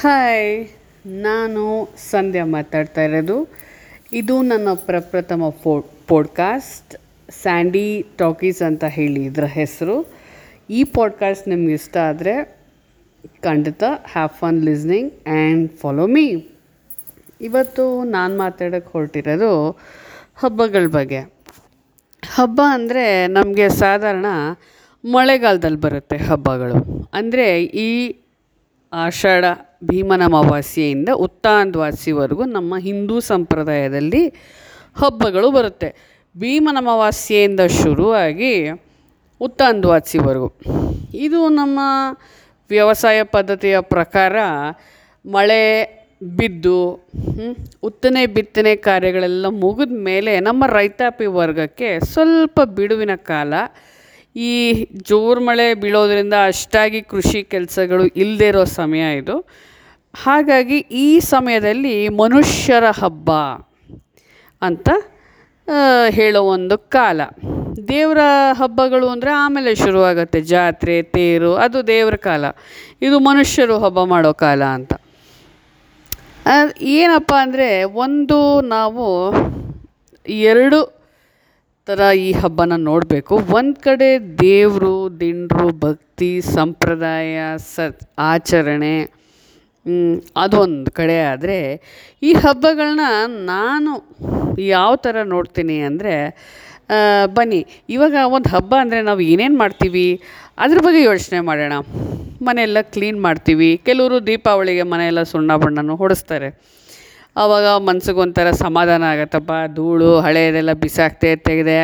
Hi 0.00 0.66
ನಾನು 1.06 1.88
ಸಂಧ್ಯಾ 2.10 2.44
ಮಾತಾಡ್ತಾ 2.44 3.02
ಇರೋದು. 3.02 3.48
ಇದು 4.12 4.42
ನನ್ನ 4.42 4.68
ಪ್ರಪ್ರಥಮ 4.74 5.48
ಪೋ 5.48 5.86
ಪೋಡ್ಕಾಸ್ಟ್ 6.06 6.96
ಸ್ಯಾಂಡಿ 7.30 8.06
ಟಾಕೀಸ್ 8.18 8.62
ಅಂತ 8.62 8.84
ಹೇಳಿ 8.84 9.24
ಇದರ 9.24 9.44
ಹೆಸರು. 9.44 10.06
ಈ 10.70 10.84
ಪಾಡ್ಕಾಸ್ಟ್ 10.84 11.48
ನಿಮ್ಗೆ 11.48 11.72
ಇಷ್ಟ 11.72 11.96
ಆದರೆ 11.96 12.58
ಖಂಡಿತ 13.42 13.82
have 14.12 14.28
fun 14.28 14.64
listening 14.64 15.12
and 15.26 15.72
follow 15.72 16.06
me 16.06 16.26
ಇವತ್ತು 17.40 18.04
ನಾನು 18.04 18.38
ಮಾತಾಡೋಕ್ಕೆ 18.38 18.92
ಹೊರಟಿರೋದು 18.92 19.80
ಹಬ್ಬಗಳ 20.36 20.86
ಬಗ್ಗೆ. 20.86 21.20
ಹಬ್ಬ 22.32 22.60
ಅಂದರೆ 22.70 23.26
ನಮಗೆ 23.26 23.68
ಸಾಧಾರಣ 23.68 24.26
ಮಳೆಗಾಲದಲ್ಲಿ 25.04 25.80
ಬರುತ್ತೆ 25.80 26.16
ಹಬ್ಬಗಳು. 26.16 27.10
ಅಂದರೆ 27.12 27.64
ಈ 27.64 28.16
ಆಷಾಢ 28.92 29.44
ಭೀಮನ 29.82 30.22
ಅಮಾವಾಸ್ಯೆಯಿಂದ 30.24 31.10
ಉತ್ತಾಂದ್ವಾಸ್ಯವರೆಗೂ 31.16 32.44
ನಮ್ಮ 32.44 32.74
ಹಿಂದೂ 32.78 33.20
ಸಂಪ್ರದಾಯದಲ್ಲಿ 33.20 34.22
ಹಬ್ಬಗಳು 34.96 35.50
ಬರುತ್ತೆ. 35.50 35.88
ಭೀಮನ 36.36 36.76
ಅಮಾವಾಸ್ಯೆಯಿಂದ 36.80 37.60
ಶುರುವಾಗಿ 37.82 38.52
ಉತ್ತಾಂದ್ವಾಸ್ಯವರೆಗೂ 39.40 40.48
ಇದು 41.14 41.48
ನಮ್ಮ 41.48 41.78
ವ್ಯವಸಾಯ 42.70 43.22
ಪದ್ಧತಿಯ 43.22 43.80
ಪ್ರಕಾರ 43.80 44.36
ಮಳೆ 45.24 45.62
ಬಿದ್ದು 46.36 46.78
ಉತ್ತನೆ 47.82 48.26
ಬಿತ್ತನೆ 48.26 48.76
ಕಾರ್ಯಗಳೆಲ್ಲ 48.76 49.46
ಮುಗಿದ 49.48 49.96
ಮೇಲೆ 50.04 50.40
ನಮ್ಮ 50.40 50.64
ರೈತಾಪಿ 50.66 51.26
ವರ್ಗಕ್ಕೆ 51.26 51.88
ಸ್ವಲ್ಪ 52.00 52.60
ಬಿಡುವಿನ 52.76 53.10
ಕಾಲ 53.14 53.54
ಈ 54.46 54.52
ಜೋರು 55.08 55.40
ಮಳೆ 55.40 55.66
ಬೀಳೋದ್ರಿಂದ 55.82 56.36
ಅಷ್ಟಾಗಿ 56.46 57.00
ಕೃಷಿ 57.02 57.40
ಕೆಲಸಗಳು 57.52 58.04
ಇಲ್ಲದೇ 58.22 58.48
ಇರೋ 58.52 58.64
ಸಮಯ 58.80 59.04
ಇದು. 59.20 59.36
ಹಾಗಾಗಿ 60.14 60.78
ಈ 61.04 61.08
ಸಮಯದಲ್ಲಿ 61.32 61.96
ಮನುಷ್ಯರ 62.22 62.86
ಹಬ್ಬ 63.00 63.30
ಅಂತ 64.62 64.88
ಹೇಳೋ 66.10 66.40
ಒಂದು 66.56 66.76
ಕಾಲ. 66.96 67.20
ದೇವರ 67.88 68.20
ಹಬ್ಬಗಳು 68.60 69.06
ಅಂದರೆ 69.14 69.30
ಆಮೇಲೆ 69.42 69.72
ಶುರುವಾಗುತ್ತೆ. 69.74 70.40
ಜಾತ್ರೆ, 70.52 70.94
ತೇರು, 71.16 71.50
ಅದು 71.64 71.78
ದೇವರ 71.86 72.16
ಕಾಲ. 72.28 72.44
ಇದು 73.06 73.16
ಮನುಷ್ಯರು 73.28 73.76
ಹಬ್ಬ 73.84 74.04
ಮಾಡೋ 74.12 74.32
ಕಾಲ 74.44 74.62
ಅಂತ. 74.78 74.92
ಏನಪ್ಪ 76.98 77.32
ಅಂದರೆ 77.44 77.68
ಒಂದು 78.04 78.38
ನಾವು 78.74 79.06
ಎರಡು 80.50 80.78
ಥರ 81.88 82.06
ಈ 82.26 82.30
ಹಬ್ಬನ 82.40 82.76
ನೋಡಬೇಕು. 82.88 83.34
ಒಂದು 83.58 83.78
ಕಡೆ 83.86 84.08
ದೇವರು, 84.42 84.94
ದಿಂಡರು, 85.20 85.68
ಭಕ್ತಿ, 85.84 86.30
ಸಂಪ್ರದಾಯ, 86.56 87.36
ಸತ್, 87.74 88.02
ಆಚರಣೆ 88.32 88.96
ಅದೊಂದು 90.42 90.90
ಕಡೆ 90.98 91.16
ಆದರೆ 91.32 91.58
ಈ 92.28 92.30
ಹಬ್ಬಗಳನ್ನ 92.44 93.04
ನಾನು 93.52 93.92
ಯಾವ 94.76 94.90
ಥರ 95.06 95.16
ನೋಡ್ತೀನಿ 95.34 95.76
ಅಂದರೆ 95.88 96.14
ಬನ್ನಿ, 97.36 97.60
ಇವಾಗ 97.94 98.14
ಒಂದು 98.36 98.48
ಹಬ್ಬ 98.54 98.72
ಅಂದರೆ 98.84 99.00
ನಾವು 99.08 99.22
ಏನೇನು 99.32 99.56
ಮಾಡ್ತೀವಿ? 99.62 100.06
ಅದ್ರ 100.64 100.78
ಬಗ್ಗೆ 100.86 101.00
ಯೋಚನೆ 101.10 101.40
ಮಾಡೋಣ. 101.48 101.74
ಮನೆಯೆಲ್ಲ 102.48 102.80
ಕ್ಲೀನ್ 102.94 103.18
ಮಾಡ್ತೀವಿ. 103.26 103.70
ಕೆಲವರು 103.88 104.18
ದೀಪಾವಳಿಗೆ 104.28 104.84
ಮನೆಯೆಲ್ಲ 104.92 105.22
ಸುಣ್ಣ 105.32 105.56
ಬಣ್ಣನೂ 105.62 105.96
ಹೊಡೆಸ್ತಾರೆ. 106.02 106.48
ಆವಾಗ 107.42 107.66
ಮನ್ಸಿಗೆ 107.88 108.20
ಒಂಥರ 108.24 108.50
ಸಮಾಧಾನ 108.64 109.02
ಆಗತ್ತಪ್ಪ. 109.14 109.52
ಧೂಳು 109.76 110.08
ಹಳೆಯದೆಲ್ಲ 110.26 110.72
ಬಿಸಾಕ್ತೆ, 110.84 111.30
ತೆಗೆದೆ 111.48 111.78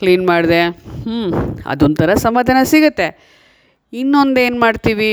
ಕ್ಲೀನ್ 0.00 0.24
ಮಾಡಿದೆ. 0.26 0.60
ಹ್ಞೂ 1.04 1.20
ಅದೊಂಥರ 1.72 2.14
ಸಮಾಧಾನ 2.26 2.58
ಸಿಗುತ್ತೆ. 2.72 3.08
ಇನ್ನೊಂದು 3.92 4.40
ಏನು 4.46 4.58
ಮಾಡ್ತೀವಿ? 4.64 5.12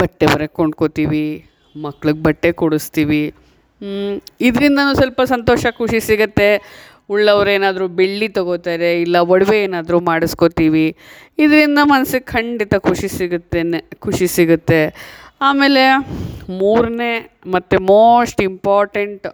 ಬಟ್ಟೆ 0.00 0.26
ಹೊರಗೆ 0.32 0.52
ಕೊಂಡ್ಕೋತೀವಿ, 0.58 1.26
ಮಕ್ಳಿಗೆ 1.74 2.22
ಬಟ್ಟೆ 2.26 2.50
ಕೊಡಿಸ್ತೀವಿ. 2.62 3.22
ಇದರಿಂದನೂ 4.48 4.92
ಸ್ವಲ್ಪ 5.00 5.20
ಸಂತೋಷ, 5.34 5.66
ಖುಷಿ 5.80 6.00
ಸಿಗುತ್ತೆ. 6.08 6.48
ಉಳ್ಳವ್ರು 7.14 7.50
ಏನಾದರೂ 7.50 7.86
ಬೆಳ್ಳಿ 7.98 8.28
ತಗೋತಾರೆ, 8.36 8.90
ಇಲ್ಲ 9.04 9.16
ಒಡವೆ 9.34 9.58
ಏನಾದರೂ 9.64 9.98
ಮಾಡಿಸ್ಕೋತೀವಿ. 10.10 10.86
ಇದರಿಂದ 11.44 11.80
ಮನಸ್ಸಿಗೆ 11.92 12.26
ಖಂಡಿತ 12.34 12.74
ಖುಷಿ 12.86 13.08
ಸಿಗುತ್ತೆ 13.18 13.62
ಖುಷಿ 14.04 14.26
ಸಿಗುತ್ತೆ. 14.36 14.80
ಆಮೇಲೆ 15.40 15.84
ಮೂರನೇ 16.60 17.12
ಮತ್ತು 17.46 17.76
ಮೋಸ್ಟ್ 17.92 18.40
ಇಂಪಾರ್ಟೆಂಟ್ 18.42 19.26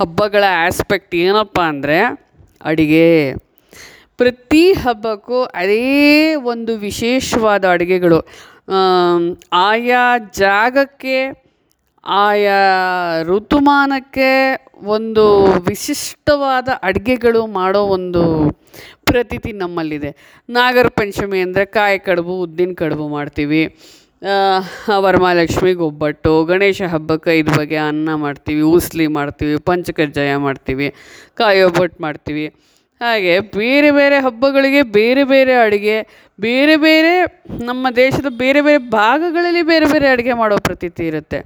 ಹಬ್ಬಗಳ 0.00 0.44
ಆಸ್ಪೆಕ್ಟ್ 0.66 1.14
ಏನಪ್ಪ 1.14 1.58
ಅಂದರೆ 1.72 1.98
ಅಡುಗೆ. 2.70 3.08
ಪ್ರತಿ 4.18 4.64
ಹಬ್ಬಕ್ಕೂ 4.72 5.38
ಅದೇ 5.60 6.34
ಒಂದು 6.52 6.72
ವಿಶೇಷವಾದ 6.76 7.64
ಅಡುಗೆಗಳು. 7.74 8.18
ಆಯಾ 9.68 10.04
ಜಾಗಕ್ಕೆ, 10.18 11.18
ಆಯಾ 12.06 12.60
ಋತುಮಾನಕ್ಕೆ 13.30 14.30
ಒಂದು 14.96 15.24
ವಿಶಿಷ್ಟವಾದ 15.68 16.68
ಅಡುಗೆಗಳು 16.82 17.42
ಮಾಡೋ 17.58 17.82
ಒಂದು 17.96 18.22
ಪ್ರತೀತಿ 19.10 19.52
ನಮ್ಮಲ್ಲಿದೆ. 19.62 20.10
ನಾಗರ 20.48 20.88
ಪಂಚಮಿ 21.00 21.40
ಅಂದರೆ 21.40 21.64
ಕಾಯಿ 21.78 21.98
ಕಡುಬು, 21.98 22.36
ಉದ್ದಿನ 22.46 22.72
ಕಡುಬು 22.82 23.08
ಮಾಡ್ತೀವಿ. 23.08 23.62
ವರಮಹಾಲಕ್ಷ್ಮಿಗೆ 25.04 25.82
ಒಬ್ಬಟ್ಟು 25.88 26.30
ಗಣೇಶ 26.44 26.82
ಹಬ್ಬಕ್ಕೆ 26.92 27.30
ಐದು 27.38 27.50
ಬಗೆ 27.58 27.76
ಅನ್ನ 27.76 28.14
ಮಾಡ್ತೀವಿ, 28.14 28.62
ಉಸ್ಲಿ 28.76 29.06
ಮಾಡ್ತೀವಿ 29.16 29.54
ಪಂಚಕಜ್ಜಾಯ 29.58 30.36
ಮಾಡ್ತೀವಿ, 30.36 30.86
ಕಾಯಿ 31.34 31.62
ಒಬ್ಬಟ್ಟು 31.62 32.02
ಮಾಡ್ತೀವಿ. 32.02 32.46
ಹಾಗೆ 33.00 33.40
ಬೇರೆ 33.40 33.90
ಬೇರೆ 33.90 34.18
ಹಬ್ಬಗಳಿಗೆ 34.26 34.82
ಬೇರೆ 34.98 35.24
ಬೇರೆ 35.24 35.54
ಅಡುಗೆ, 35.64 35.96
ಬೇರೆ 36.40 36.76
ಬೇರೆ 36.76 37.12
ನಮ್ಮ 37.64 37.86
ದೇಶದ 37.96 38.28
ಬೇರೆ 38.42 38.60
ಬೇರೆ 38.60 38.78
ಭಾಗಗಳಲ್ಲಿ 38.78 39.62
ಬೇರೆ 39.72 39.86
ಬೇರೆ 39.92 40.08
ಅಡುಗೆ 40.08 40.32
ಮಾಡೋ 40.32 40.58
ಪ್ರತೀತಿ 40.58 41.06
ಇರುತ್ತೆ. 41.06 41.40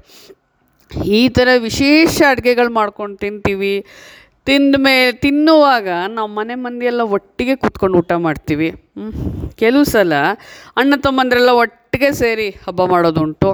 ಈ 1.15 1.23
ಥರ 1.29 1.49
ವಿಶೇಷ 1.69 2.23
ಅಡುಗೆಗಳು 2.31 2.71
ಮಾಡ್ಕೊಂಡು 2.73 3.17
ತಿಂತೀವಿ. 3.17 3.75
ತಿಂದ 4.49 4.77
ಮೇಲೆ 4.85 5.09
ತಿನ್ನುವಾಗ 5.23 5.89
ನಾವು 6.17 6.29
ಮನೆ 6.37 6.55
ಮಂದಿಯೆಲ್ಲ 6.65 7.03
ಒಟ್ಟಿಗೆ 7.17 7.55
ಕೂತ್ಕೊಂಡು 7.63 7.97
ಊಟ 8.01 8.13
ಮಾಡ್ತೀವಿ. 8.27 8.69
ಕೆಲವು 9.61 9.85
ಸಲ 9.93 10.13
ಅಣ್ಣ 10.81 10.95
ತಮ್ಮಂದಿರೆಲ್ಲ 11.07 11.53
ಒಟ್ಟಿಗೆ 11.63 12.11
ಸೇರಿ 12.21 12.47
ಹಬ್ಬ 12.67 12.85
ಮಾಡೋದುಂಟು. 12.93 13.51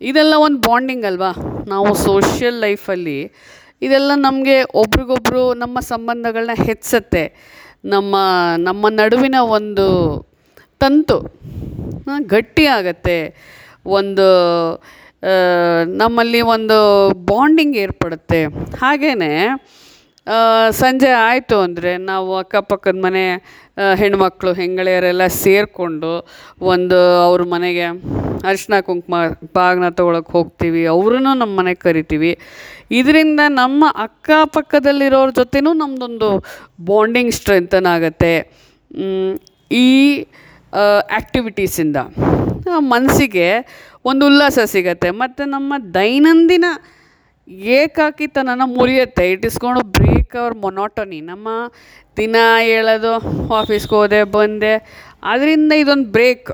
ಇದೆಲ್ಲ 0.00 0.34
ಒಂದು 0.46 0.58
ಬಾಂಡಿಂಗ್ 0.68 1.06
ಅಲ್ವಾ? 1.10 1.30
ನಾವು 1.72 1.90
ಸೋಷಿಯಲ್ 2.04 2.58
ಲೈಫಲ್ಲಿ 2.64 3.18
ಇದೆಲ್ಲ 3.86 4.12
ನಮಗೆ 4.26 4.56
ಒಬ್ರಿಗೊಬ್ರು 4.82 5.42
ನಮ್ಮ 5.62 5.80
ಸಂಬಂಧಗಳನ್ನ 5.92 6.56
ಹೆಚ್ಚುತ್ತೆ. 6.68 7.24
ನಮ್ಮ 7.94 8.16
ನಮ್ಮ 8.66 8.88
ನಡುವಿನ 9.00 9.40
ಒಂದು 9.58 9.86
ತಂತು 10.80 11.16
ಗಟ್ಟಿ 12.34 12.66
ಆಗತ್ತೆ. 12.78 13.18
ಒಂದು 13.98 14.28
ನಮ್ಮಲ್ಲಿ 16.00 16.40
ಒಂದು 16.54 16.78
ಬಾಂಡಿಂಗ್ 17.30 17.76
ಏರ್ಪಡುತ್ತೆ. 17.84 18.40
ಹಾಗೆಯೇ 18.82 19.32
ಸಂಜೆ 20.80 21.10
ಆಯಿತು 21.26 21.56
ಅಂದರೆ 21.66 21.90
ನಾವು 22.10 22.30
ಅಕ್ಕಪಕ್ಕದ 22.42 22.98
ಮನೆ 23.06 23.24
ಹೆಣ್ಮಕ್ಳು, 24.00 24.50
ಹೆಂಗಳೆಯರೆಲ್ಲ 24.60 25.24
ಸೇರಿಕೊಂಡು 25.42 26.12
ಒಂದು 26.72 26.98
ಅವ್ರ 27.26 27.42
ಮನೆಗೆ 27.54 27.86
ಅರಿಶಿನ 28.48 28.78
ಕುಂಕುಮ 28.86 29.16
ಬಾಗಿನ 29.56 29.88
ತೊಗೊಳಕ್ಕೆ 29.98 30.32
ಹೋಗ್ತೀವಿ 30.36 30.82
ಅವ್ರನ್ನೂ 30.94 31.32
ನಮ್ಮ 31.42 31.52
ಮನೆಗೆ 31.60 31.80
ಕರಿತೀವಿ. 31.86 32.32
ಇದರಿಂದ 32.98 33.40
ನಮ್ಮ 33.60 33.84
ಅಕ್ಕಪಕ್ಕದಲ್ಲಿರೋರ 34.06 35.30
ಜೊತೆನೂ 35.40 35.70
ನಮ್ಮದೊಂದು 35.82 36.30
ಬಾಂಡಿಂಗ್ 36.90 37.32
ಸ್ಟ್ರೆಂಥನ್ 37.38 37.88
ಆಗುತ್ತೆ. 37.94 38.34
ಈ 39.84 39.88
ಆ್ಯಕ್ಟಿವಿಟೀಸಿಂದ 41.16 41.96
ಮನಸ್ಸಿಗೆ 42.94 43.48
ಒಂದು 44.10 44.22
ಉಲ್ಲಾಸ 44.30 44.58
ಸಿಗತ್ತೆ. 44.74 45.08
ಮತ್ತು 45.22 45.42
ನಮ್ಮ 45.54 45.74
ದೈನಂದಿನ 45.98 46.66
ಏಕಾಕಿತನನ 47.48 48.62
ಮುರಿಯುತ್ತೆ 48.64 49.24
ಇಟ್ 49.32 49.44
ಇಸ್ಕೊಂಡು 49.46 49.82
ಬ್ರೇಕ್ 49.96 50.36
ಅವರ್ 50.36 50.56
ಮೊನೋಟೊನಿ 50.64 51.20
ನಮ್ಮ 51.20 51.48
ದಿನ 52.16 52.36
ಹೇಳೋದು 52.60 53.12
ಆಫೀಸ್ಗೆ 53.54 53.94
ಹೋದೆ, 53.94 54.22
ಬಂದೆ. 54.36 54.74
ಅದರಿಂದ 55.22 55.72
ಇದೊಂದು 55.82 56.08
ಬ್ರೇಕ್. 56.08 56.50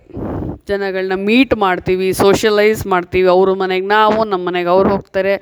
ಜನಗಳನ್ನ 0.69 1.17
ಮೀಟ್ 1.29 1.55
ಮಾಡ್ತೀವಿ 1.57 2.09
ಸೋಷಲೈಸ್ 2.13 2.83
ಮಾಡ್ತೀವಿ. 2.87 3.29
ಅವ್ರ 3.29 3.53
ಮನೆಗೆ 3.53 3.87
ನಾವು 3.87 4.19
ನಮ್ಮ 4.25 4.43
ಮನೆಗೆ 4.49 4.69
ಅವ್ರು 4.69 4.89
ಹೋಗ್ತಾರೆ. 4.91 5.35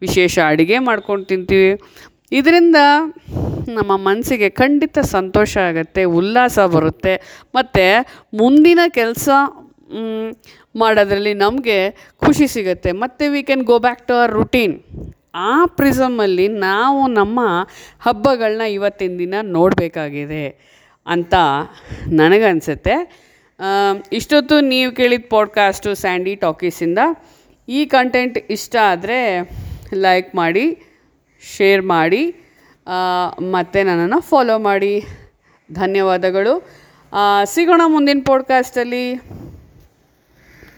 ವಿಶೇಷ 0.00 0.38
ಅಡುಗೆ 0.52 0.78
ಮಾಡ್ಕೊಂಡು 0.78 1.24
ತಿಂತೀವಿ. 1.24 1.72
ಇದರಿಂದ 2.32 2.78
ನಮ್ಮ 3.68 3.92
ಮನಸ್ಸಿಗೆ 3.96 4.48
ಖಂಡಿತ 4.50 4.98
ಸಂತೋಷ 4.98 5.56
ಆಗುತ್ತೆ, 5.68 6.02
ಉಲ್ಲಾಸ 6.04 6.58
ಬರುತ್ತೆ. 6.58 7.14
ಮತ್ತು 7.54 7.84
ಮುಂದಿನ 8.38 8.80
ಕೆಲಸ 8.88 9.28
ಮಾಡೋದ್ರಲ್ಲಿ 10.76 11.34
ನಮಗೆ 11.34 11.78
ಖುಷಿ 12.16 12.46
ಸಿಗುತ್ತೆ. 12.48 12.92
ಮತ್ತು 12.92 13.30
we 13.32 13.42
can 13.42 13.62
go 13.62 13.78
back 13.78 14.02
to 14.08 14.14
our 14.14 14.32
routine 14.32 14.76
ಆ 15.34 15.66
ಪ್ರಿಸಮಲ್ಲಿ 15.66 16.46
ನಾವು 16.48 17.00
ನಮ್ಮ 17.06 17.40
ಹಬ್ಬಗಳನ್ನ 18.00 18.60
ಇವತ್ತಿನ 18.60 19.18
ದಿನ 19.18 19.34
ನೋಡಬೇಕಾಗಿದೆ 19.42 20.44
ಅಂತ 21.06 21.34
ನನಗನ್ಸುತ್ತೆ. 22.12 22.94
ಇಷ್ಟೊತ್ತು 24.12 24.60
ನೀವು 24.60 24.90
ಕೇಳಿದ 24.92 25.24
ಪಾಡ್ಕಾಸ್ಟು 25.30 25.94
ಸ್ಯಾಂಡಿ 25.94 26.34
ಟಾಕೀಸಿಂದ 26.34 27.00
ಈ 27.68 27.80
ಕಂಟೆಂಟ್ 27.86 28.38
ಇಷ್ಟ 28.50 28.76
ಆದರೆ 28.90 29.20
ಲೈಕ್ 29.94 30.34
ಮಾಡಿ 30.34 30.66
ಶೇರ್ 31.56 31.82
ಮಾಡಿ 31.82 32.24
ಮತ್ತು 33.40 33.78
ನನ್ನನ್ನು 33.86 34.20
ಫಾಲೋ 34.20 34.58
ಮಾಡಿ. 34.58 34.94
ಧನ್ಯವಾದಗಳು. 35.72 36.54
ಸಿಗೋಣ 37.44 37.82
ಮುಂದಿನ 37.86 38.20
ಪಾಡ್ಕಾಸ್ಟಲ್ಲಿ 38.26 39.04